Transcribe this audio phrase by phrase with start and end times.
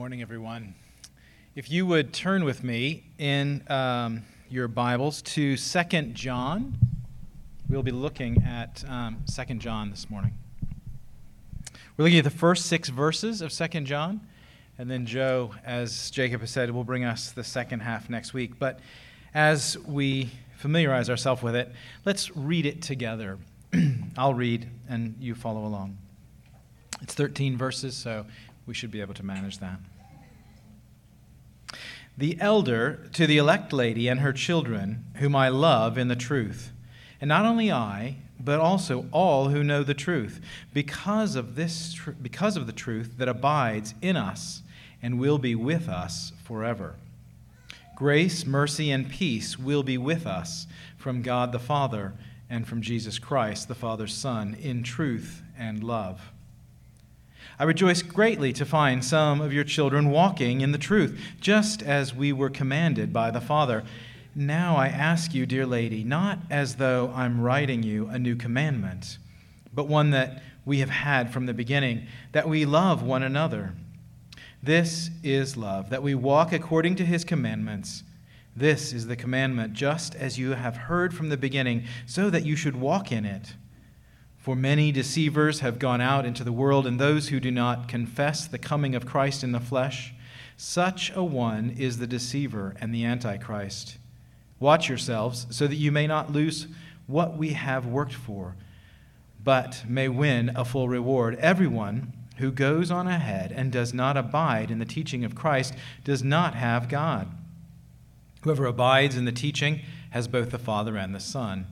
[0.00, 0.74] morning, everyone.
[1.54, 6.78] If you would turn with me in um, your Bibles to Second John,
[7.68, 10.32] we'll be looking at um, 2 John this morning.
[11.98, 14.22] We're looking at the first six verses of Second John,
[14.78, 18.58] and then Joe, as Jacob has said, will bring us the second half next week.
[18.58, 18.80] But
[19.34, 21.70] as we familiarize ourselves with it,
[22.06, 23.36] let's read it together.
[24.16, 25.98] I'll read, and you follow along.
[27.02, 28.24] It's 13 verses, so
[28.70, 29.80] we should be able to manage that.
[32.16, 36.70] The elder to the elect lady and her children, whom I love in the truth,
[37.20, 40.40] and not only I, but also all who know the truth,
[40.72, 44.62] because of this tr- because of the truth that abides in us
[45.02, 46.94] and will be with us forever.
[47.96, 52.12] Grace, mercy, and peace will be with us from God the Father
[52.48, 56.30] and from Jesus Christ, the Father's Son, in truth and love.
[57.60, 62.14] I rejoice greatly to find some of your children walking in the truth, just as
[62.14, 63.84] we were commanded by the Father.
[64.34, 69.18] Now I ask you, dear lady, not as though I'm writing you a new commandment,
[69.74, 73.74] but one that we have had from the beginning, that we love one another.
[74.62, 78.04] This is love, that we walk according to his commandments.
[78.56, 82.56] This is the commandment, just as you have heard from the beginning, so that you
[82.56, 83.52] should walk in it.
[84.40, 88.46] For many deceivers have gone out into the world, and those who do not confess
[88.46, 90.14] the coming of Christ in the flesh,
[90.56, 93.98] such a one is the deceiver and the antichrist.
[94.58, 96.68] Watch yourselves so that you may not lose
[97.06, 98.56] what we have worked for,
[99.44, 101.36] but may win a full reward.
[101.36, 106.24] Everyone who goes on ahead and does not abide in the teaching of Christ does
[106.24, 107.28] not have God.
[108.42, 111.66] Whoever abides in the teaching has both the Father and the Son.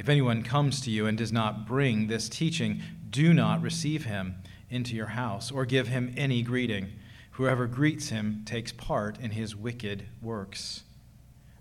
[0.00, 4.36] If anyone comes to you and does not bring this teaching, do not receive him
[4.70, 6.92] into your house or give him any greeting.
[7.32, 10.84] Whoever greets him takes part in his wicked works.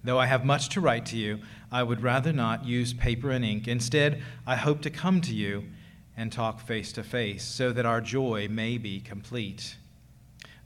[0.06, 1.40] Though I have much to write to you,
[1.70, 3.68] I would rather not use paper and ink.
[3.68, 5.66] Instead, I hope to come to you
[6.16, 9.76] and talk face to face, so that our joy may be complete.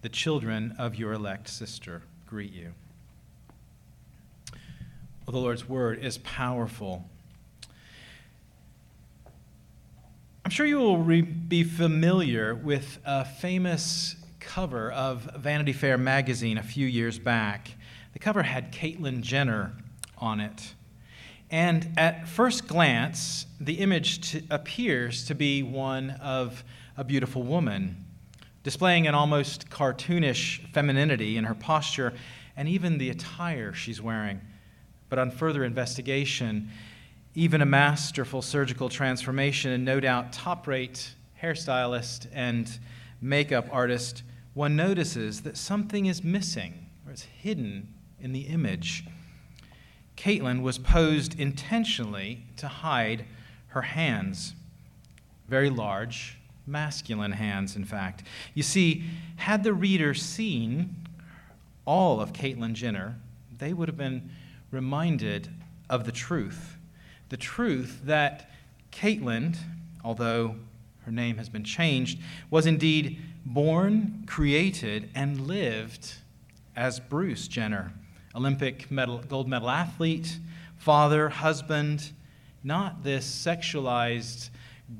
[0.03, 2.75] The children of your elect sister greet you.
[5.25, 7.09] Well, the Lord's word is powerful
[10.45, 16.57] I'm sure you will re- be familiar with a famous cover of Vanity Fair magazine
[16.57, 17.71] a few years back.
[18.11, 19.71] The cover had Caitlyn Jenner
[20.17, 20.73] on it.
[21.49, 26.65] And at first glance, the image appears to be one of
[26.97, 28.03] a beautiful woman,
[28.63, 32.11] displaying an almost cartoonish femininity in her posture
[32.57, 34.41] and even the attire she's wearing.
[35.07, 36.69] But on further investigation,
[37.35, 42.79] even a masterful surgical transformation, and no doubt top rate hairstylist and
[43.21, 44.23] makeup artist,
[44.53, 47.87] one notices that something is missing or it's hidden
[48.19, 49.05] in the image.
[50.15, 53.25] Caitlyn was posed intentionally to hide
[53.67, 54.53] her hands,
[55.47, 58.23] very large, masculine hands, in fact.
[58.53, 59.03] You see,
[59.37, 60.95] had the reader seen
[61.85, 63.15] all of Caitlyn Jenner,
[63.57, 64.29] they would have been
[64.71, 65.49] reminded
[65.89, 66.77] of the truth
[67.33, 68.47] the truth that
[68.91, 69.57] Caitlyn,
[70.03, 70.53] although
[71.03, 72.19] her name has been changed,
[72.51, 76.13] was indeed born, created, and lived
[76.75, 77.91] as Bruce Jenner,
[78.35, 80.37] Olympic medal, gold medal athlete,
[80.77, 82.11] father, husband,
[82.63, 84.51] not this sexualized,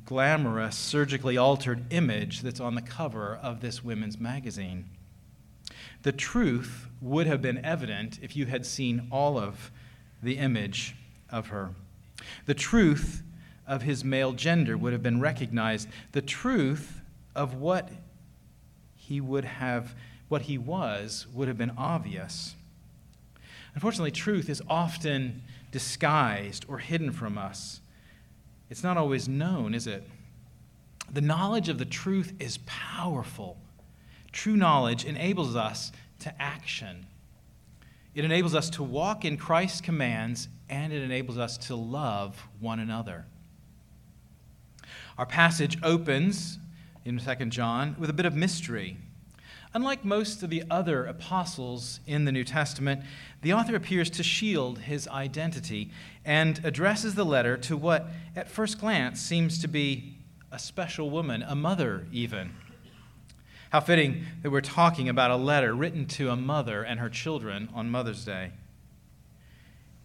[0.04, 4.90] glamorous, surgically altered image that's on the cover of this women's magazine.
[6.02, 9.72] The truth would have been evident if you had seen all of
[10.24, 10.96] the image
[11.30, 11.76] of her.
[12.46, 13.24] The truth
[13.68, 15.88] of his male gender would have been recognized.
[16.12, 17.02] The truth
[17.36, 17.90] of what
[18.96, 19.96] he would have,
[20.28, 22.56] what he was, would have been obvious.
[23.76, 25.42] Unfortunately, truth is often
[25.72, 27.82] disguised or hidden from us.
[28.70, 30.08] It's not always known, is it?
[31.12, 33.58] The knowledge of the truth is powerful.
[34.32, 37.06] True knowledge enables us to action.
[38.16, 42.80] It enables us to walk in Christ's commands and it enables us to love one
[42.80, 43.28] another.
[45.20, 46.58] Our passage opens
[47.06, 48.98] in 2 John with a bit of mystery.
[49.76, 53.04] Unlike most of the other apostles in the New Testament,
[53.44, 55.92] the author appears to shield his identity
[56.26, 60.16] and addresses the letter to what, at first glance, seems to be
[60.52, 62.50] a special woman, a mother, even.
[63.70, 67.70] How fitting that we're talking about a letter written to a mother and her children
[67.76, 68.54] on Mother's Day.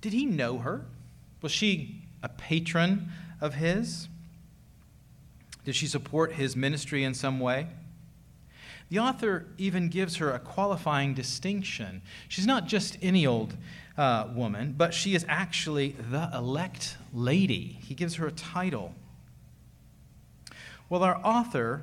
[0.00, 0.84] Did he know her?
[1.42, 3.10] Was she a patron
[3.40, 4.08] of his?
[5.64, 7.68] Did she support his ministry in some way?
[8.90, 12.00] The author even gives her a qualifying distinction.
[12.28, 13.54] She's not just any old
[13.98, 17.78] uh, woman, but she is actually the elect lady.
[17.82, 18.94] He gives her a title.
[20.88, 21.82] Well, our author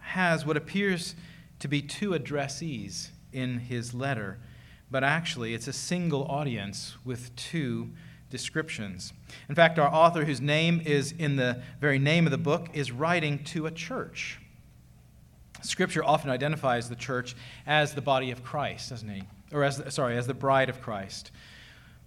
[0.00, 1.16] has what appears
[1.58, 4.38] to be two addressees in his letter,
[4.90, 7.90] but actually it's a single audience with two
[8.30, 9.12] descriptions.
[9.48, 12.92] In fact, our author, whose name is in the very name of the book, is
[12.92, 14.38] writing to a church.
[15.62, 17.34] Scripture often identifies the church
[17.66, 19.22] as the body of Christ, doesn't he?
[19.52, 21.30] Or as sorry, as the bride of Christ,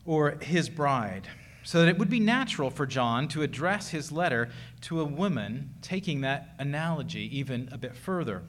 [0.05, 1.27] or his bride.
[1.63, 4.49] So that it would be natural for John to address his letter
[4.81, 8.43] to a woman, taking that analogy even a bit further.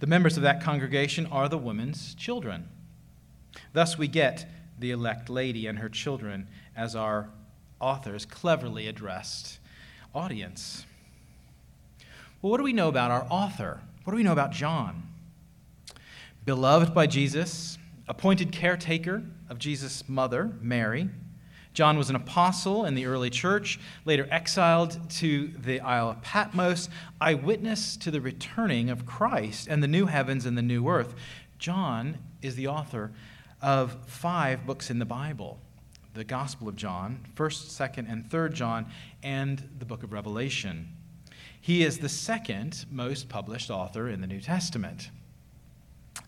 [0.00, 2.68] The members of that congregation are the woman's children.
[3.72, 4.46] Thus, we get
[4.78, 7.28] the elect lady and her children as our
[7.80, 9.58] author's cleverly addressed
[10.14, 10.86] audience.
[12.40, 13.80] Well, what do we know about our author?
[14.04, 15.02] What do we know about John?
[16.44, 21.08] Beloved by Jesus, appointed caretaker of Jesus' mother, Mary.
[21.74, 26.88] John was an apostle in the early church, later exiled to the Isle of Patmos,
[27.20, 31.14] eyewitness to the returning of Christ and the new heavens and the new earth.
[31.58, 33.12] John is the author
[33.60, 35.58] of five books in the Bible
[36.16, 38.86] the Gospel of John, 1st, 2nd, and 3rd John,
[39.22, 40.88] and the book of Revelation.
[41.60, 45.10] He is the second most published author in the New Testament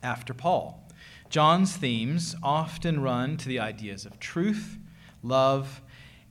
[0.02, 0.86] after Paul.
[1.30, 4.76] John's themes often run to the ideas of truth,
[5.22, 5.81] love,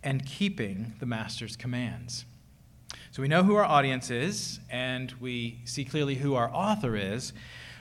[0.03, 2.25] and keeping the Master's commands.
[3.11, 7.33] So we know who our audience is, and we see clearly who our author is.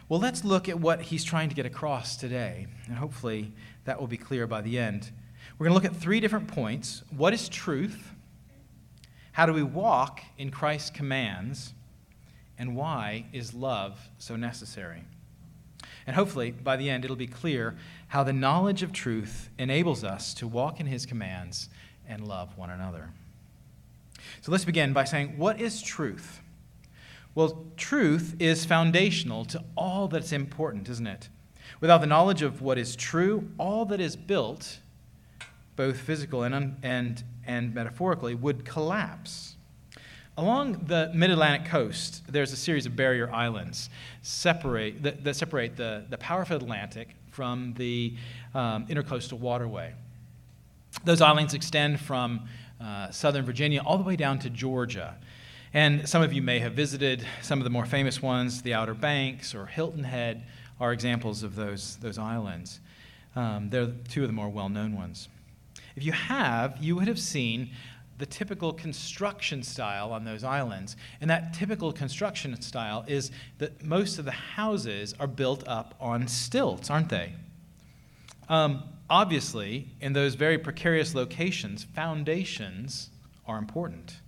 [0.09, 3.53] Well, let's look at what he's trying to get across today, and hopefully
[3.87, 5.11] that will be clear by the end.
[5.59, 8.13] We're going to look at three different points what is truth?
[9.33, 11.75] How do we walk in Christ's commands?
[12.57, 15.03] And why is love so necessary?
[16.07, 17.77] And hopefully, by the end, it'll be clear
[18.09, 21.69] how the knowledge of truth enables us to walk in his commands
[22.09, 23.11] and love one another.
[24.41, 26.41] So let's begin by saying, What is truth?
[27.37, 31.29] Well, truth is foundational to all that's important, isn't it?
[31.83, 34.79] Without the knowledge of what is true, all that is built,
[35.77, 39.57] both physical and, and, and metaphorically, would collapse.
[40.39, 43.91] Along the mid Atlantic coast, there's a series of barrier islands
[44.23, 48.15] separate, that, that separate the, the powerful Atlantic from the
[48.55, 49.93] um, intercoastal waterway.
[51.05, 52.49] Those islands extend from
[52.81, 55.17] uh, southern Virginia all the way down to Georgia.
[55.77, 58.95] And some of you may have visited some of the more famous ones, the Outer
[58.95, 60.47] Banks or Hilton Head
[60.81, 62.81] are examples of those, those islands.
[63.35, 65.29] Um, they're two of the more well known ones.
[65.95, 67.73] If you have, you would have seen
[68.17, 70.97] the typical construction style on those islands.
[71.21, 76.27] And that typical construction style is that most of the houses are built up on
[76.27, 77.35] stilts, aren't they?
[78.49, 83.11] Um, obviously, in those very precarious locations, foundations
[83.47, 84.21] are important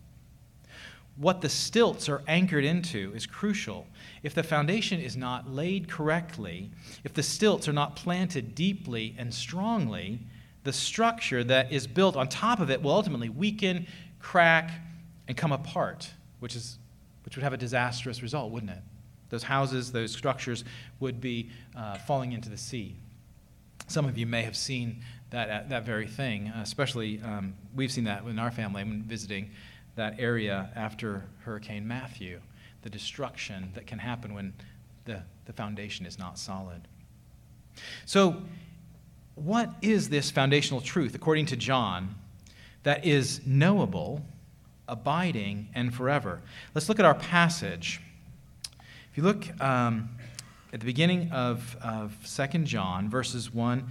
[1.19, 3.87] what the stilts are anchored into is crucial.
[4.23, 6.71] If the foundation is not laid correctly,
[7.03, 10.21] if the stilts are not planted deeply and strongly,
[10.63, 13.87] the structure that is built on top of it will ultimately weaken,
[14.21, 14.71] crack,
[15.27, 16.09] and come apart,
[16.39, 16.79] which, is,
[17.25, 18.83] which would have a disastrous result, wouldn't it?
[19.29, 20.65] Those houses, those structures
[21.01, 22.97] would be uh, falling into the sea.
[23.89, 28.05] Some of you may have seen that, uh, that very thing, especially um, we've seen
[28.05, 29.51] that in our family when visiting
[29.99, 32.41] that area after Hurricane Matthew,
[32.83, 34.55] the destruction that can happen when
[35.05, 36.83] the, the foundation is not solid.
[38.07, 38.43] So,
[39.35, 42.15] what is this foundational truth, according to John,
[42.83, 44.25] that is knowable,
[44.89, 46.41] abiding, and forever?
[46.75, 48.01] Let's look at our passage.
[49.11, 50.11] If you look um,
[50.73, 53.89] at the beginning of, of 2 John, verses 1,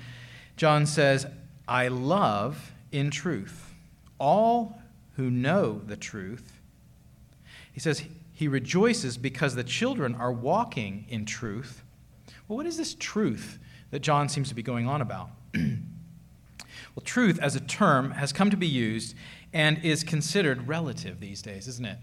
[0.57, 1.27] John says,
[1.67, 3.73] I love in truth
[4.19, 4.81] all
[5.17, 6.61] who know the truth.
[7.73, 11.83] He says he rejoices because the children are walking in truth.
[12.47, 13.59] Well, what is this truth
[13.89, 15.29] that John seems to be going on about?
[15.55, 19.15] well, truth as a term has come to be used
[19.53, 21.97] and is considered relative these days, isn't it?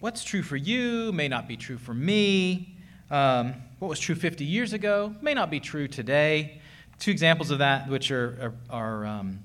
[0.00, 2.76] What's true for you may not be true for me.
[3.10, 6.62] Um, what was true 50 years ago may not be true today.
[6.98, 9.40] Two examples of that, which are, are, are um,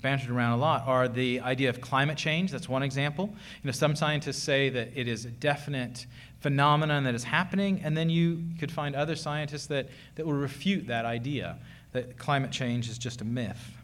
[0.00, 2.50] bantered around a lot are the idea of climate change.
[2.50, 3.26] That's one example.
[3.62, 6.06] You know, some scientists say that it is a definite
[6.40, 10.86] phenomenon that is happening, and then you could find other scientists that, that will refute
[10.86, 11.58] that idea
[11.92, 13.76] that climate change is just a myth.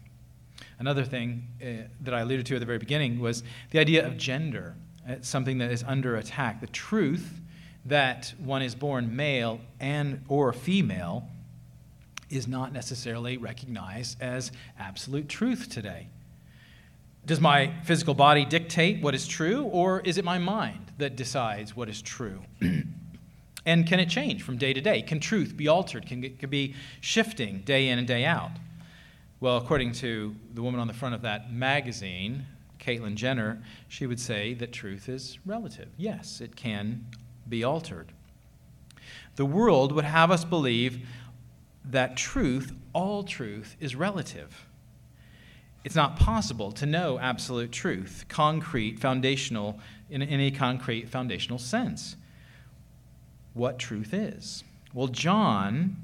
[0.79, 4.17] Another thing uh, that I alluded to at the very beginning was the idea of
[4.17, 4.75] gender.
[5.07, 6.61] It's something that is under attack.
[6.61, 7.41] The truth
[7.85, 11.27] that one is born male and or female
[12.29, 16.07] is not necessarily recognized as absolute truth today.
[17.25, 21.75] Does my physical body dictate what is true, or is it my mind that decides
[21.75, 22.41] what is true?
[23.65, 25.01] and can it change from day to day?
[25.01, 26.05] Can truth be altered?
[26.05, 28.51] Can it be shifting day in and day out?
[29.39, 32.45] Well, according to the woman on the front of that magazine,
[32.79, 35.89] Caitlyn Jenner, she would say that truth is relative.
[35.97, 37.05] Yes, it can
[37.49, 38.13] be altered.
[39.35, 41.05] The world would have us believe
[41.91, 44.65] that truth, all truth, is relative.
[45.83, 49.79] It's not possible to know absolute truth, concrete, foundational,
[50.09, 52.15] in any concrete, foundational sense.
[53.53, 54.63] What truth is?
[54.93, 55.95] Well, John,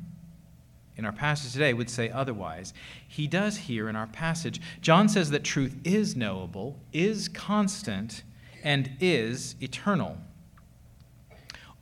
[0.95, 2.73] in our passage today, would say otherwise.
[3.07, 4.61] He does here in our passage.
[4.81, 8.23] John says that truth is knowable, is constant,
[8.63, 10.17] and is eternal.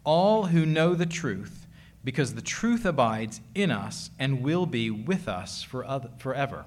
[0.04, 1.61] All who know the truth
[2.04, 6.66] because the truth abides in us and will be with us for other, forever.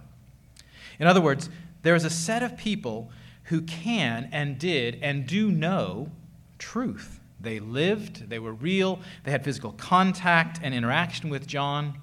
[0.99, 1.49] In other words,
[1.83, 3.11] there is a set of people
[3.45, 6.11] who can and did and do know
[6.59, 7.21] truth.
[7.41, 12.00] They lived, they were real, they had physical contact and interaction with John.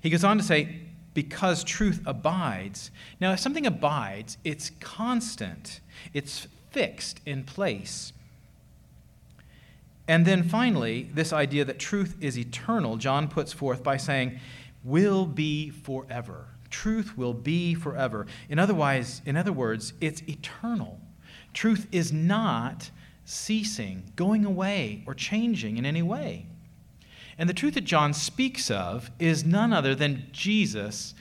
[0.00, 0.80] He goes on to say,
[1.14, 2.90] because truth abides.
[3.20, 5.80] Now, if something abides, it's constant,
[6.12, 8.12] it's fixed in place.
[10.08, 14.38] And then finally, this idea that truth is eternal, John puts forth by saying,
[14.84, 16.46] will be forever.
[16.70, 18.26] Truth will be forever.
[18.48, 21.00] In, otherwise, in other words, it's eternal.
[21.52, 22.90] Truth is not
[23.24, 26.46] ceasing, going away, or changing in any way.
[27.38, 31.14] And the truth that John speaks of is none other than Jesus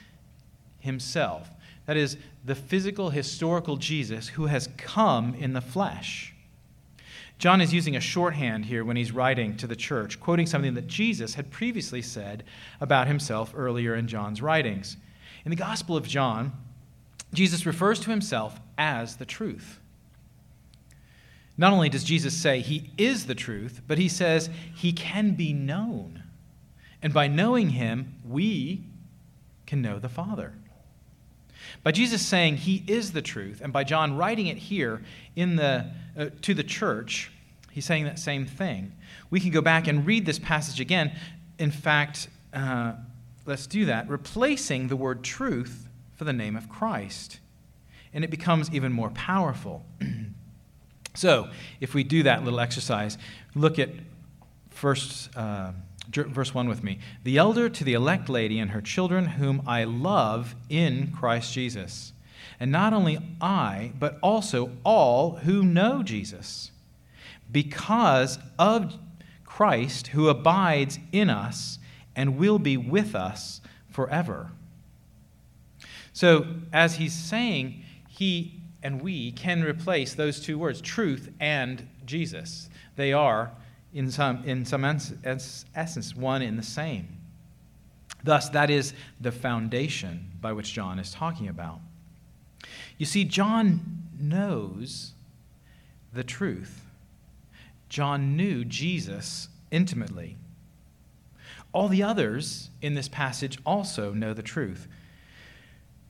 [0.80, 1.50] himself.
[1.88, 6.35] That is, the physical, historical Jesus who has come in the flesh.
[7.38, 10.88] John is using a shorthand here when he's writing to the church, quoting something that
[10.88, 12.44] Jesus had previously said
[12.80, 14.98] about himself earlier in John's writings.
[15.44, 16.54] In the Gospel of John,
[17.34, 19.80] Jesus refers to himself as the truth.
[21.58, 25.54] Not only does Jesus say he is the truth, but he says he can be
[25.54, 26.24] known.
[27.02, 28.84] And by knowing him, we
[29.66, 30.54] can know the Father.
[31.84, 35.02] By Jesus saying he is the truth, and by John writing it here
[35.36, 37.32] in the, uh, to the church,
[37.72, 38.94] he's saying that same thing.
[39.30, 41.12] We can go back and read this passage again.
[41.60, 42.94] In fact, uh,
[43.46, 47.40] let's do that, replacing the word truth for the name of Christ.
[48.14, 49.86] And it becomes even more powerful.
[51.14, 51.50] so,
[51.82, 53.18] if we do that little exercise,
[53.54, 53.90] look at
[54.70, 55.36] first.
[55.36, 55.72] Uh,
[56.08, 57.00] verse 1 with me.
[57.24, 62.14] The elder to the elect lady and her children, whom I love in Christ Jesus.
[62.60, 66.72] And not only I, but also all who know Jesus.
[67.52, 68.98] Because of
[69.44, 71.80] Christ who abides in us
[72.16, 74.52] and will be with us forever.
[76.12, 82.70] So, as he's saying, he and we can replace those two words, truth and Jesus.
[82.96, 83.52] They are
[83.96, 87.08] in some, in some essence, one in the same.
[88.24, 91.80] Thus, that is the foundation by which John is talking about.
[92.98, 95.14] You see, John knows
[96.14, 96.82] the truth.
[97.88, 100.36] John knew Jesus intimately.
[101.72, 104.90] All the others in this passage also know the truth.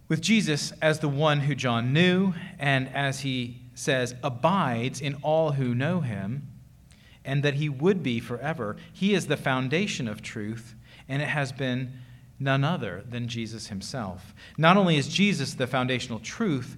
[0.07, 5.51] With Jesus as the one who John knew, and as he says, abides in all
[5.51, 6.47] who know him,
[7.25, 8.77] and that he would be forever.
[8.93, 10.75] He is the foundation of truth,
[11.09, 11.93] and it has been
[12.39, 14.33] none other than Jesus himself.
[14.57, 16.77] Not only is Jesus the foundational truth,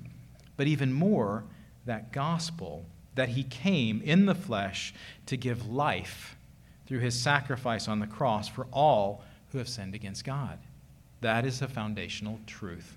[0.55, 1.43] but even more,
[1.85, 2.85] that gospel
[3.15, 4.93] that he came in the flesh
[5.25, 6.35] to give life
[6.85, 10.59] through his sacrifice on the cross for all who have sinned against God.
[11.21, 12.95] That is a foundational truth,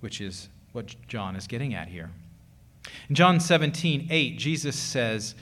[0.00, 2.10] which is what John is getting at here.
[3.08, 5.34] In John 17, 8, Jesus says,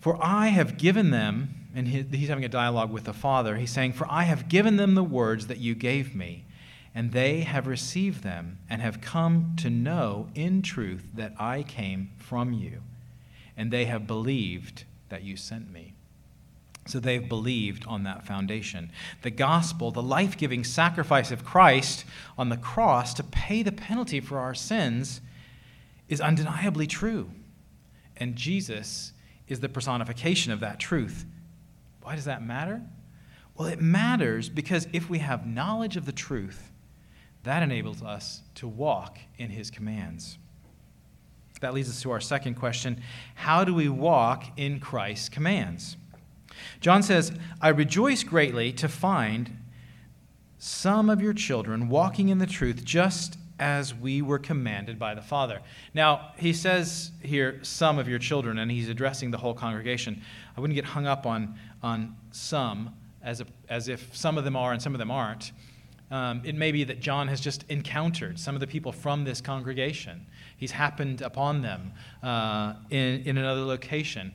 [0.00, 3.56] for I have given them, and he's having a dialogue with the Father.
[3.56, 6.44] He's saying, For I have given them the words that you gave me,
[6.94, 12.10] and they have received them, and have come to know in truth that I came
[12.16, 12.80] from you,
[13.56, 15.92] and they have believed that you sent me.
[16.86, 18.90] So they've believed on that foundation.
[19.22, 22.06] The gospel, the life giving sacrifice of Christ
[22.38, 25.20] on the cross to pay the penalty for our sins,
[26.08, 27.30] is undeniably true.
[28.16, 29.12] And Jesus
[29.50, 31.26] is the personification of that truth.
[32.02, 32.82] Why does that matter?
[33.56, 36.70] Well, it matters because if we have knowledge of the truth,
[37.42, 40.38] that enables us to walk in his commands.
[41.60, 43.02] That leads us to our second question
[43.34, 45.96] How do we walk in Christ's commands?
[46.80, 49.58] John says, I rejoice greatly to find
[50.58, 55.22] some of your children walking in the truth just as we were commanded by the
[55.22, 55.60] Father.
[55.94, 60.22] Now, he says here, some of your children, and he's addressing the whole congregation.
[60.56, 64.56] I wouldn't get hung up on, on some as, a, as if some of them
[64.56, 65.52] are and some of them aren't.
[66.10, 69.40] Um, it may be that John has just encountered some of the people from this
[69.40, 70.26] congregation.
[70.56, 74.32] He's happened upon them uh, in, in another location.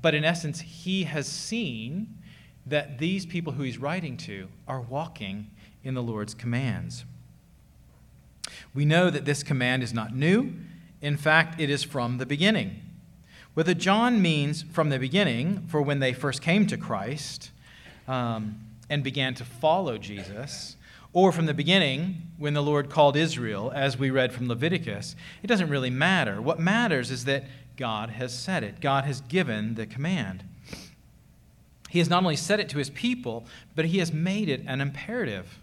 [0.00, 2.18] But in essence, he has seen
[2.66, 5.50] that these people who he's writing to are walking
[5.82, 7.04] in the Lord's commands.
[8.74, 10.52] We know that this command is not new.
[11.00, 12.82] In fact, it is from the beginning.
[13.54, 17.50] Whether John means from the beginning, for when they first came to Christ
[18.06, 20.76] um, and began to follow Jesus,
[21.12, 25.48] or from the beginning when the Lord called Israel, as we read from Leviticus, it
[25.48, 26.40] doesn't really matter.
[26.40, 27.44] What matters is that
[27.76, 30.44] God has said it, God has given the command.
[31.88, 34.80] He has not only said it to his people, but he has made it an
[34.80, 35.58] imperative.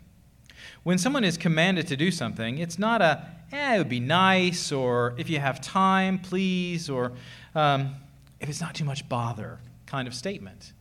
[0.88, 4.72] When someone is commanded to do something, it's not a, eh, it would be nice,
[4.72, 7.12] or if you have time, please, or
[7.56, 7.96] um,
[8.40, 10.72] if it's not too much bother kind of statement.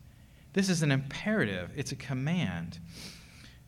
[0.53, 2.79] This is an imperative, it's a command.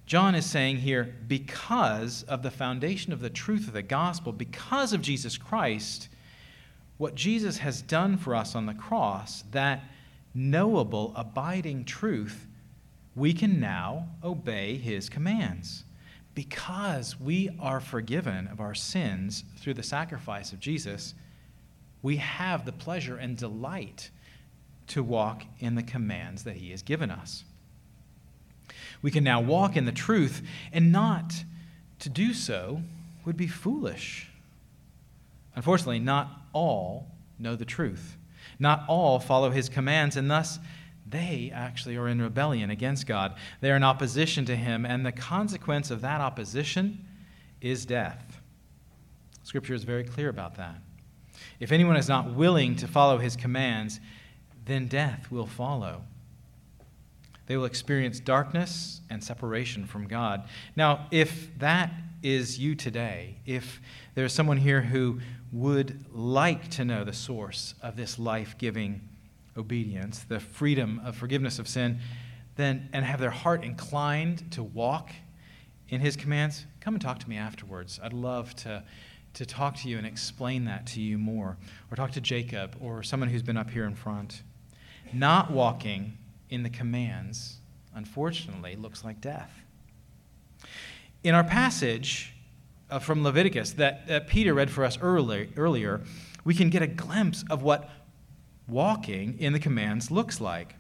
[0.07, 4.93] John is saying here, because of the foundation of the truth of the gospel, because
[4.93, 6.09] of Jesus Christ,
[6.99, 9.83] what Jesus has done for us on the cross, that
[10.37, 12.47] knowable, abiding truth,
[13.17, 15.83] we can now obey his commands.
[16.39, 21.15] Because we are forgiven of our sins through the sacrifice of Jesus,
[22.01, 24.11] we have the pleasure and delight
[24.87, 27.43] to walk in the commands that he has given us.
[29.03, 30.43] We can now walk in the truth,
[30.73, 31.35] and not
[31.99, 32.83] to do so
[33.25, 34.31] would be foolish.
[35.57, 37.09] Unfortunately, not all
[37.41, 38.17] know the truth.
[38.61, 40.61] Not all follow his commands, and thus
[41.11, 43.35] they actually are in rebellion against God.
[43.61, 47.07] They are in opposition to him, and the consequence of that opposition
[47.61, 48.41] is death.
[49.43, 50.83] Scripture is very clear about that.
[51.61, 54.01] If anyone is not willing to follow his commands,
[54.65, 56.03] then death will follow.
[57.47, 60.47] They will experience darkness and separation from God.
[60.77, 61.91] Now, if that
[62.23, 63.81] is you today, if
[64.15, 69.08] there's someone here who would like to know the source of this life giving
[69.59, 71.99] obedience, the freedom of forgiveness of sin,
[72.57, 75.11] then and have their heart inclined to walk
[75.89, 77.99] in his commands, come and talk to me afterwards.
[78.03, 78.85] I'd love to,
[79.35, 81.57] to talk to you and explain that to you more.
[81.91, 84.43] Or talk to Jacob or someone who's been up here in front.
[85.13, 86.19] Not walking
[86.51, 87.57] in the commands,
[87.95, 89.51] unfortunately, looks like death.
[91.25, 92.35] In our passage
[92.91, 96.03] uh, from Leviticus that, Peter read for us early, earlier,
[96.45, 97.89] we can get a glimpse of what
[98.69, 100.75] walking in the commands looks like.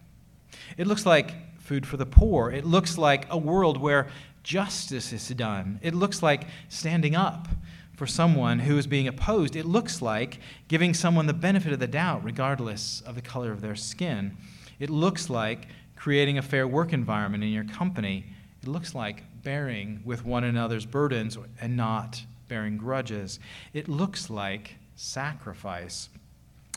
[0.77, 2.51] It looks like food for the poor.
[2.51, 4.09] It looks like a world where
[4.42, 5.79] justice is done.
[5.83, 7.48] It looks like standing up
[7.96, 9.57] for someone who is being opposed.
[9.57, 13.61] It looks like giving someone the benefit of the doubt, regardless of the color of
[13.61, 14.37] their skin.
[14.79, 18.24] It looks like creating a fair work environment in your company.
[18.62, 23.40] It looks like bearing with one another's burdens and not bearing grudges.
[23.72, 26.09] It looks like sacrifice.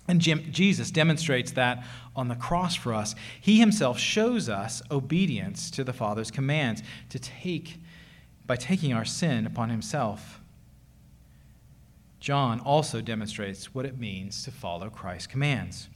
[0.07, 1.85] And Jesus demonstrates that
[2.15, 3.15] on the cross for us.
[3.39, 7.79] He himself shows us obedience to the Father's commands to take
[8.45, 10.41] by taking our sin upon himself.
[12.19, 15.87] John also demonstrates what it means to follow Christ's commands.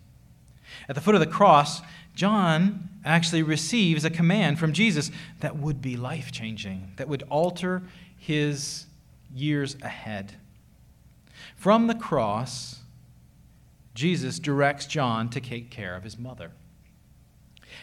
[0.87, 1.81] At the foot of the cross,
[2.15, 7.83] John actually receives a command from Jesus that would be life changing, that would alter
[8.17, 8.85] his
[9.33, 10.35] years ahead.
[11.55, 12.79] From the cross,
[13.95, 16.51] Jesus directs John to take care of his mother.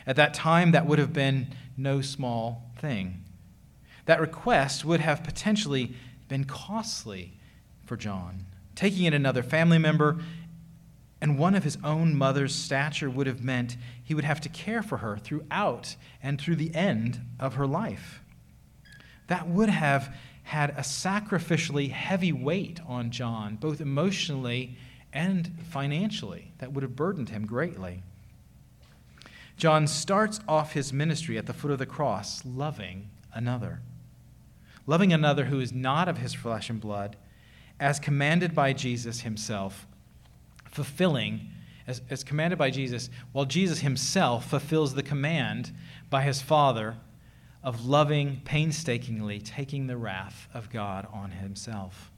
[0.06, 3.24] At that time, that would have been no small thing.
[4.04, 5.94] That request would have potentially
[6.28, 7.32] been costly
[7.84, 8.46] for John.
[8.74, 10.18] Taking in another family member
[11.20, 14.82] and one of his own mother's stature would have meant he would have to care
[14.82, 18.20] for her throughout and through the end of her life.
[19.28, 24.76] That would have had a sacrificially heavy weight on John, both emotionally
[25.12, 28.02] and financially, that would have burdened him greatly.
[29.56, 33.80] John starts off his ministry at the foot of the cross, loving another.
[34.86, 37.16] Loving another who is not of his flesh and blood,
[37.78, 39.86] as commanded by Jesus himself
[40.72, 41.48] fulfilling,
[41.86, 45.70] as, as commanded by Jesus, while Jesus himself fulfills the command
[46.10, 46.96] by his Father
[47.62, 52.10] of loving painstakingly, taking the wrath of God on himself,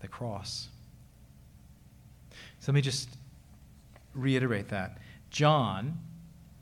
[0.00, 0.68] the cross.
[2.64, 3.10] So let me just
[4.14, 4.96] reiterate that.
[5.28, 5.98] John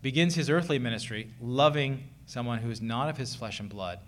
[0.02, 4.00] begins his earthly ministry loving someone who is not of his flesh and blood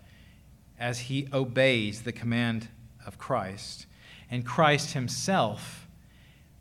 [0.76, 2.66] as he obeys the command
[3.06, 3.86] of Christ.
[4.28, 5.86] And Christ himself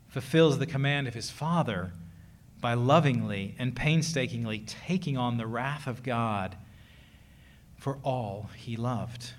[0.06, 1.90] fulfills the command of his Father
[2.60, 6.56] by lovingly and painstakingly taking on the wrath of God
[7.76, 9.32] for all he loved.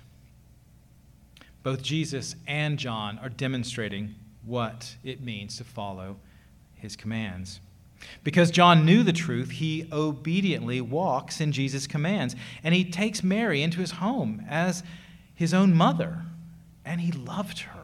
[1.62, 4.14] Both Jesus and John are demonstrating
[4.46, 6.16] what it means to follow
[6.74, 7.60] his commands.
[8.22, 12.36] Because John knew the truth, he obediently walks in Jesus' commands.
[12.62, 14.82] And he takes Mary into his home as
[15.34, 16.22] his own mother,
[16.84, 17.82] and he loved her.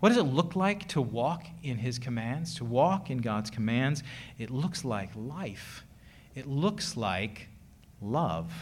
[0.00, 2.54] What does it look like to walk in his commands?
[2.56, 4.02] To walk in God's commands?
[4.38, 5.84] It looks like life,
[6.34, 7.48] it looks like
[8.02, 8.52] love.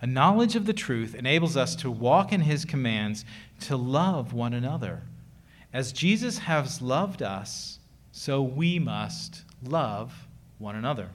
[0.00, 3.24] A knowledge of the truth enables us to walk in his commands,
[3.60, 5.02] to love one another.
[5.72, 7.78] As Jesus has loved us,
[8.12, 10.12] so we must love
[10.58, 11.10] one another.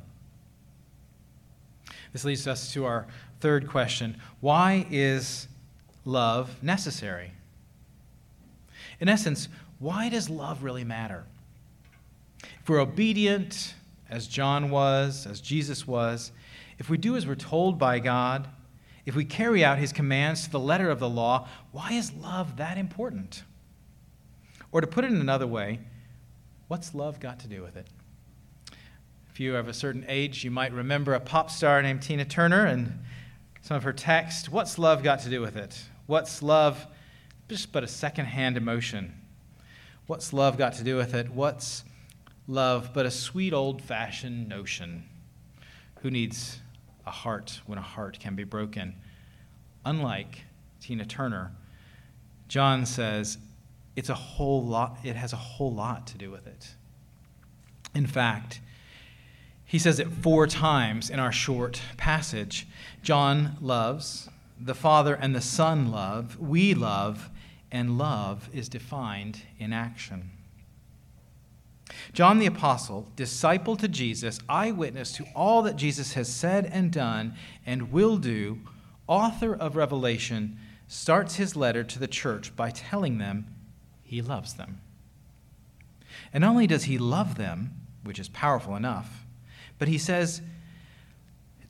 [2.11, 3.07] This leads us to our
[3.39, 5.47] third question Why is
[6.05, 7.31] love necessary?
[8.99, 11.25] In essence, why does love really matter?
[12.61, 13.73] If we're obedient,
[14.09, 16.31] as John was, as Jesus was,
[16.77, 18.47] if we do as we're told by God,
[19.05, 22.57] if we carry out his commands to the letter of the law, why is love
[22.57, 23.43] that important?
[24.71, 25.79] Or to put it in another way,
[26.67, 27.87] what's love got to do with it?
[29.29, 32.23] If you are of a certain age, you might remember a pop star named Tina
[32.23, 32.99] Turner and
[33.61, 34.49] some of her text.
[34.49, 35.83] What's love got to do with it?
[36.05, 36.85] What's love
[37.49, 39.13] just but a second-hand emotion?
[40.07, 41.29] What's love got to do with it?
[41.29, 41.83] What's
[42.47, 45.03] love but a sweet old-fashioned notion?
[46.01, 46.59] Who needs
[47.05, 48.95] a heart when a heart can be broken?
[49.85, 50.41] Unlike
[50.79, 51.51] Tina Turner,
[52.47, 53.37] John says,
[53.95, 56.75] it's a whole lot, it has a whole lot to do with it.
[57.93, 58.59] In fact,
[59.65, 62.67] he says it four times in our short passage.
[63.01, 67.29] John loves, the Father and the Son love, we love,
[67.71, 70.29] and love is defined in action.
[72.13, 77.35] John the Apostle, disciple to Jesus, eyewitness to all that Jesus has said and done
[77.65, 78.59] and will do,
[79.07, 83.47] author of Revelation, starts his letter to the church by telling them
[84.03, 84.81] he loves them.
[86.31, 87.71] And not only does he love them,
[88.03, 89.25] which is powerful enough,
[89.79, 90.41] but he says,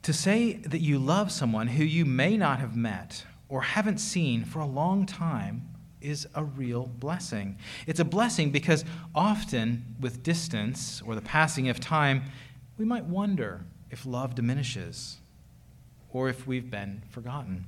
[0.01, 4.43] to say that you love someone who you may not have met or haven't seen
[4.43, 5.69] for a long time
[6.03, 7.57] is a real blessing.
[7.87, 8.85] It's a blessing because
[9.15, 12.23] often, with distance or the passing of time,
[12.77, 15.17] we might wonder if love diminishes
[16.11, 17.65] or if we've been forgotten.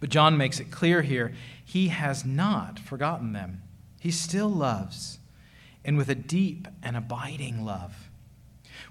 [0.00, 3.62] But John makes it clear here he has not forgotten them.
[4.00, 5.18] He still loves,
[5.84, 8.10] and with a deep and abiding love.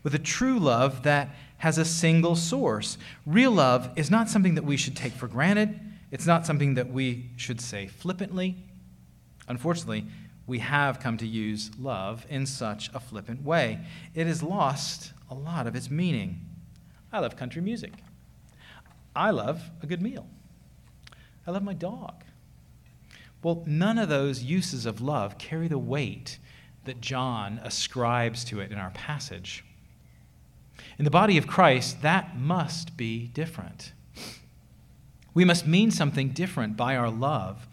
[0.01, 2.97] With a true love that has a single source.
[3.25, 5.79] Real love is not something that we should take for granted,
[6.13, 8.55] it's not something that we should say flippantly.
[9.47, 10.05] Unfortunately,
[10.45, 13.79] we have come to use love in such a flippant way.
[14.13, 16.39] It has lost a lot of its meaning.
[17.11, 17.93] I love country music.
[19.15, 20.27] I love a good meal.
[21.47, 22.23] I love my dog.
[23.41, 26.37] Well, none of those uses of love carry the weight
[26.85, 29.65] that John ascribes to it in our passage.
[30.99, 33.93] In the body of Christ, that must be different.
[35.33, 37.67] We must mean something different by our love,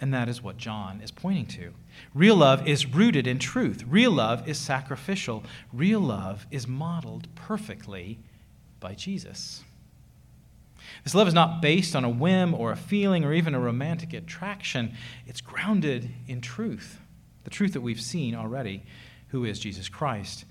[0.00, 1.72] and that is what John is pointing to.
[2.14, 8.18] Real love is rooted in truth, real love is sacrificial, real love is modeled perfectly
[8.80, 9.64] by Jesus.
[11.04, 14.12] This love is not based on a whim or a feeling or even a romantic
[14.12, 14.94] attraction.
[15.26, 17.00] It's grounded in truth,
[17.44, 18.84] the truth that we've seen already,
[19.28, 20.44] who is Jesus Christ.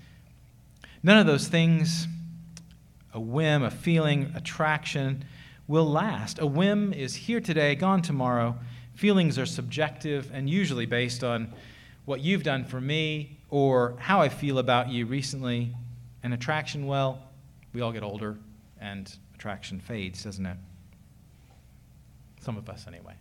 [1.02, 2.06] None of those things,
[3.14, 5.24] a whim, a feeling, attraction,
[5.68, 6.38] will last.
[6.40, 8.56] A whim is here today, gone tomorrow.
[8.94, 11.52] Feelings are subjective and usually based on
[12.06, 15.74] what you've done for me or how I feel about you recently.
[16.22, 17.22] An attraction, well,
[17.74, 18.38] we all get older
[18.80, 20.56] and attraction fades, doesn't it?
[22.40, 23.12] Some of us, anyway.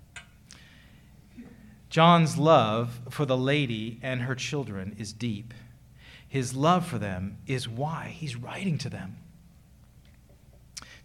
[1.90, 5.54] John's love for the lady and her children is deep.
[6.30, 9.18] His love for them is why he's writing to them.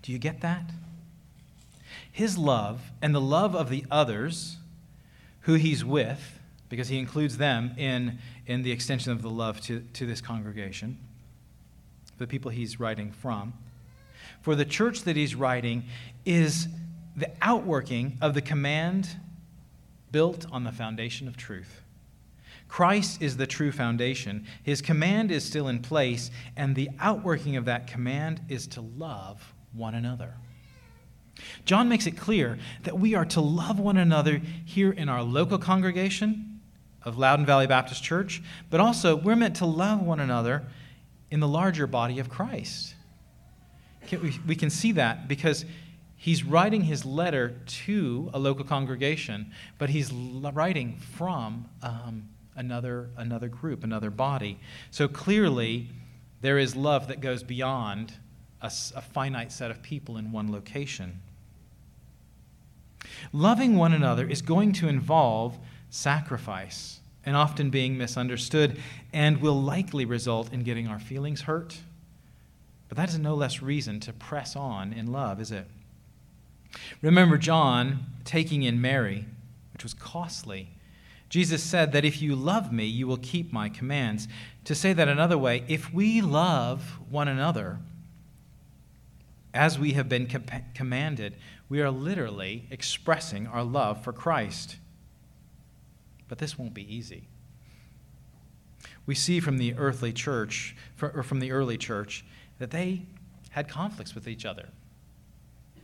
[0.02, 0.70] Do you get that?
[2.12, 4.58] His love and the love of the others
[5.40, 9.80] who he's with, because he includes them in, in the extension of the love to,
[9.94, 10.98] to this congregation,
[12.18, 13.54] the people he's writing from
[14.42, 15.84] for the church that he's writing
[16.26, 16.68] is
[17.16, 19.08] the outworking of the command
[20.10, 21.82] built on the foundation of truth.
[22.68, 24.46] Christ is the true foundation.
[24.62, 29.54] His command is still in place, and the outworking of that command is to love
[29.72, 30.34] one another.
[31.64, 35.58] John makes it clear that we are to love one another here in our local
[35.58, 36.60] congregation
[37.04, 40.64] of Loudon Valley Baptist Church, but also we're meant to love one another
[41.30, 42.94] in the larger body of Christ.
[44.46, 45.64] We can see that because
[46.16, 53.48] he's writing his letter to a local congregation, but he's writing from um, another, another
[53.48, 54.58] group, another body.
[54.90, 55.88] So clearly,
[56.40, 58.12] there is love that goes beyond
[58.60, 61.20] a, a finite set of people in one location.
[63.32, 65.58] Loving one another is going to involve
[65.90, 68.78] sacrifice and often being misunderstood
[69.12, 71.78] and will likely result in getting our feelings hurt.
[72.88, 75.66] But that is no less reason to press on in love, is it?
[77.00, 79.26] Remember John taking in Mary,
[79.72, 80.70] which was costly.
[81.28, 84.28] Jesus said that if you love me, you will keep my commands.
[84.64, 87.78] To say that another way, if we love one another
[89.54, 91.36] as we have been com- commanded,
[91.72, 94.76] we are literally expressing our love for Christ.
[96.28, 97.28] But this won't be easy.
[99.06, 102.26] We see from the earthly church, or from the early church,
[102.58, 103.06] that they
[103.52, 104.68] had conflicts with each other.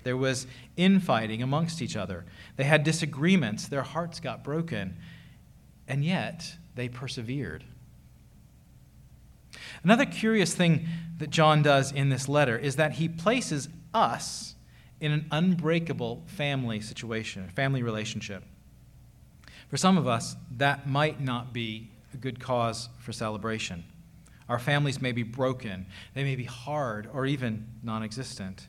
[0.02, 0.46] There was
[0.76, 2.26] infighting amongst each other.
[2.56, 3.66] They had disagreements.
[3.66, 4.94] Their hearts got broken.
[5.88, 7.64] And yet, they persevered.
[9.82, 14.54] Another curious thing that John does in this letter is that he places us
[15.00, 18.42] in an unbreakable family situation, family relationship.
[19.68, 23.84] For some of us, that might not be a good cause for celebration.
[24.48, 28.66] Our families may be broken, they may be hard or even non existent.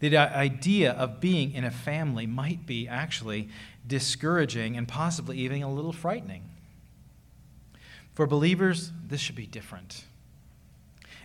[0.00, 3.50] The idea of being in a family might be actually
[3.86, 6.44] discouraging and possibly even a little frightening.
[8.14, 10.04] For believers, this should be different.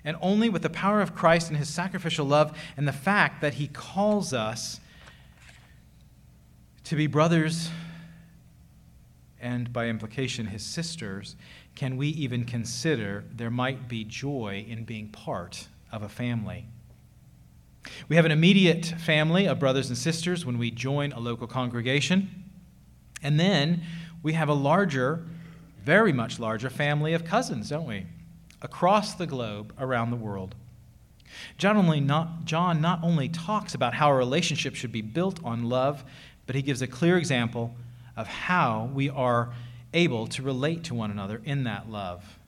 [0.06, 3.56] And only with the power of Christ and his sacrificial love and the fact that
[3.56, 4.80] he calls us
[6.86, 7.70] to be brothers
[9.42, 11.36] and by implication his sisters
[11.76, 16.66] can we even consider there might be joy in being part of a family.
[18.08, 22.44] We have an immediate family of brothers and sisters when we join a local congregation.
[23.22, 23.84] And then
[24.24, 25.26] we have a larger,
[25.84, 28.06] very much larger family of cousins, don't we?
[28.62, 30.56] Across the globe, around the world.
[31.58, 35.70] John, only not, John not only talks about how a relationship should be built on
[35.70, 36.04] love,
[36.46, 37.76] but he gives a clear example
[38.16, 39.54] of how we are
[39.94, 42.40] able to relate to one another in that love.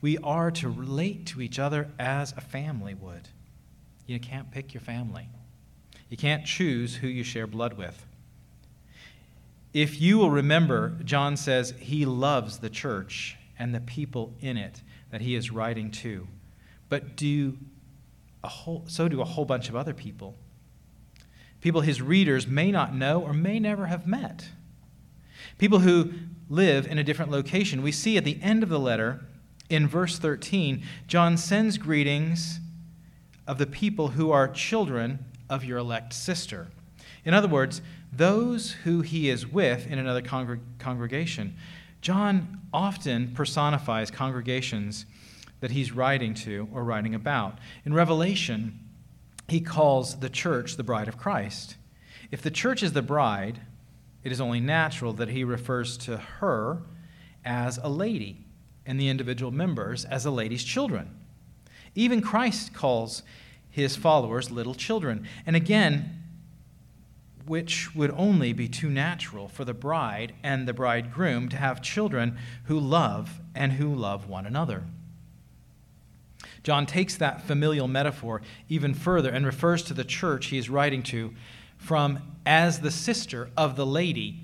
[0.00, 3.28] We are to relate to each other as a family would.
[4.06, 5.28] You can't pick your family,
[6.08, 8.04] you can't choose who you share blood with.
[9.74, 14.80] If you will remember, John says he loves the church and the people in it
[15.10, 16.26] that he is writing to.
[16.88, 17.58] But do
[18.42, 20.34] a whole, so do a whole bunch of other people.
[21.60, 24.48] People his readers may not know or may never have met.
[25.58, 26.12] People who
[26.48, 27.82] live in a different location.
[27.82, 29.24] We see at the end of the letter,
[29.68, 32.60] in verse 13, John sends greetings
[33.46, 36.68] of the people who are children of your elect sister.
[37.24, 41.54] In other words, those who he is with in another congr- congregation.
[42.00, 45.06] John often personifies congregations
[45.60, 47.58] that he's writing to or writing about.
[47.84, 48.78] In Revelation,
[49.48, 51.76] he calls the church the bride of Christ.
[52.30, 53.60] If the church is the bride,
[54.22, 56.82] it is only natural that he refers to her
[57.44, 58.44] as a lady
[58.84, 61.10] and the individual members as a lady's children.
[61.94, 63.22] Even Christ calls
[63.70, 65.26] his followers little children.
[65.46, 66.17] And again,
[67.48, 72.36] which would only be too natural for the bride and the bridegroom to have children
[72.64, 74.84] who love and who love one another.
[76.62, 81.02] John takes that familial metaphor even further and refers to the church he is writing
[81.04, 81.34] to
[81.78, 84.40] from as the sister of the lady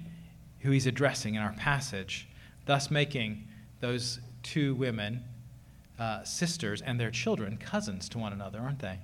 [0.60, 2.28] who he's addressing in our passage,
[2.64, 3.46] thus making
[3.80, 5.22] those two women
[5.98, 8.98] uh, sisters and their children cousins to one another, aren't they?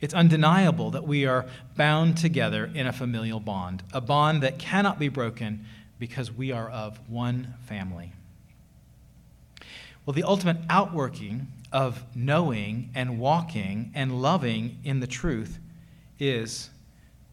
[0.00, 4.98] It's undeniable that we are bound together in a familial bond, a bond that cannot
[4.98, 5.64] be broken
[5.98, 8.12] because we are of one family.
[10.04, 15.58] Well, the ultimate outworking of knowing and walking and loving in the truth
[16.18, 16.70] is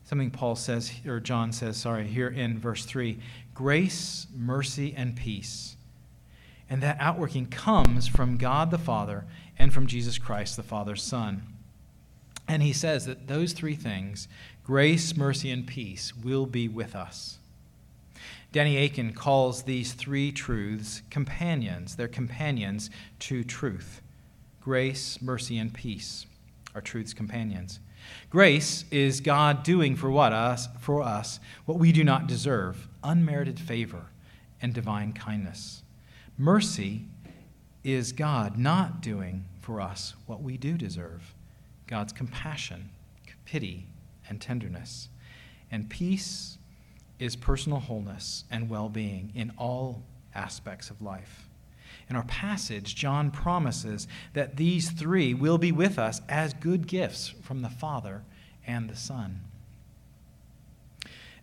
[0.03, 3.19] something Paul says, or John says, sorry, here in verse 3
[3.53, 5.75] grace, mercy, and peace.
[6.69, 9.25] And that outworking comes from God the Father
[9.57, 11.41] and from Jesus Christ, the Father's Son.
[12.47, 14.27] And he says that those three things,
[14.63, 17.39] grace, mercy, and peace, will be with us.
[18.51, 21.95] Danny Akin calls these three truths companions.
[21.95, 24.01] They're companions to truth.
[24.61, 26.25] Grace, mercy, and peace
[26.73, 27.79] are truth's companions.
[28.29, 33.59] Grace is God doing for what us for us what we do not deserve, unmerited
[33.59, 34.07] favor
[34.61, 35.83] and divine kindness.
[36.37, 37.05] Mercy
[37.83, 41.33] is God not doing for us what we do deserve,
[41.87, 42.89] God's compassion,
[43.45, 43.87] pity,
[44.29, 45.09] and tenderness.
[45.71, 46.57] And peace
[47.19, 50.03] is personal wholeness and well-being in all
[50.35, 51.47] aspects of life.
[52.09, 57.33] In our passage, John promises that these three will be with us as good gifts
[57.41, 58.23] from the Father
[58.65, 59.41] and the Son.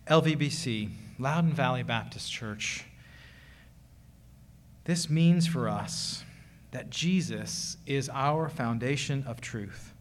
[0.07, 2.85] LVBC, Loudon Valley Baptist Church,
[4.85, 6.23] this means for us
[6.71, 9.94] that Jesus is our foundation of truth.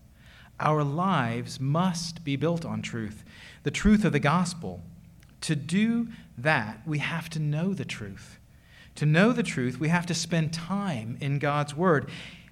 [0.60, 3.24] Our lives must be built on truth,
[3.64, 4.82] the truth of the gospel.
[5.42, 8.38] To do that, we have to know the truth.
[8.96, 12.08] To know the truth, we have to spend time in God's Word.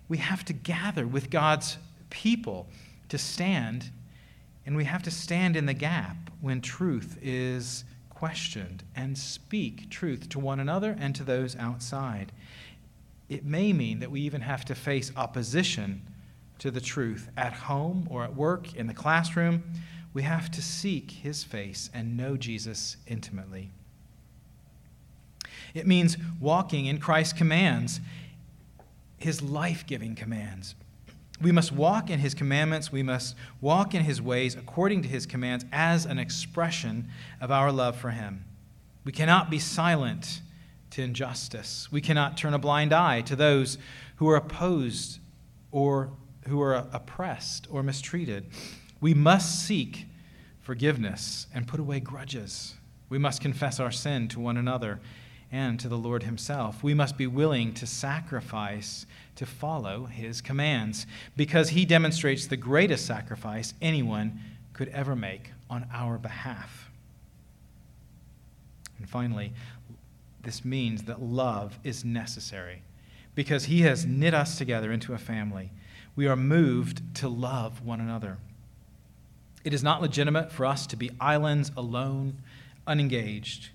[0.09, 1.79] We have to gather with God's
[2.11, 2.67] people
[3.09, 3.91] to stand,
[4.67, 10.29] and we have to stand in the gap when truth is questioned and speak truth
[10.29, 12.33] to one another and to those outside.
[13.29, 16.03] It may mean that we even have to face opposition
[16.63, 19.65] to the truth at home or at work, in the classroom.
[20.15, 23.73] We have to seek his face and know Jesus intimately.
[25.75, 27.99] It means walking in Christ's commands,
[29.19, 30.77] his life giving commands.
[31.41, 32.93] We must walk in his commandments.
[32.93, 37.09] We must walk in his ways according to his commands as an expression
[37.41, 38.45] of our love for him.
[39.05, 40.43] We cannot be silent
[40.91, 41.91] to injustice.
[41.91, 43.79] We cannot turn a blind eye to those
[44.17, 45.19] who are opposed
[45.73, 46.13] or
[46.49, 48.47] who are oppressed or mistreated.
[49.01, 50.07] We must seek
[50.61, 52.75] forgiveness and put away grudges.
[53.09, 55.01] We must confess our sin to one another
[55.51, 56.83] and to the Lord Himself.
[56.83, 59.05] We must be willing to sacrifice
[59.37, 64.41] to follow His commands because He demonstrates the greatest sacrifice anyone
[64.73, 66.91] could ever make on our behalf.
[68.99, 69.53] And finally,
[70.43, 72.83] this means that love is necessary
[73.35, 75.71] because He has knit us together into a family.
[76.15, 78.39] We are moved to love one another.
[79.65, 82.39] It is not legitimate for us to be islands alone,
[82.87, 83.71] unengaged.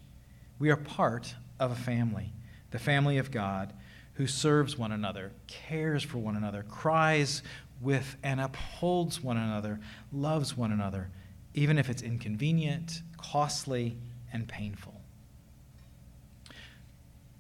[0.60, 2.34] We are part of a family,
[2.72, 3.74] the family of God,
[4.14, 7.42] who serves one another, cares for one another, cries
[7.82, 9.80] with and upholds one another,
[10.12, 11.10] loves one another,
[11.54, 13.98] even if it's inconvenient, costly,
[14.34, 15.00] and painful.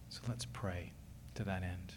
[0.10, 0.94] So let's pray
[1.36, 1.94] to that end.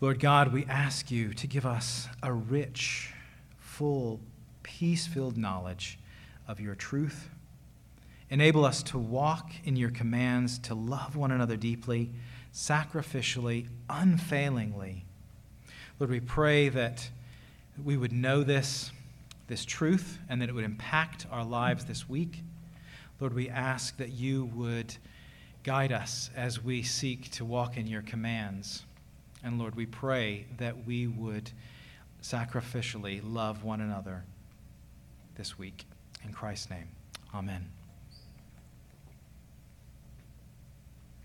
[0.00, 3.12] Lord God, we ask you to give us a rich,
[3.58, 4.20] full,
[4.62, 5.98] peace filled knowledge
[6.46, 7.28] of your truth
[8.30, 12.10] Enable us to walk in your commands, to love one another deeply,
[12.52, 15.04] sacrificially, unfailingly.
[15.98, 17.08] Lord, we pray that
[17.82, 18.90] we would know this,
[19.46, 22.42] this truth and that it would impact our lives this week.
[23.18, 24.94] Lord, we ask that you would
[25.64, 28.84] guide us as we seek to walk in your commands.
[29.48, 31.50] And Lord, we pray that we would
[32.22, 34.24] sacrificially love one another
[35.36, 35.86] this week.
[36.22, 36.88] In Christ's name,
[37.34, 37.70] amen.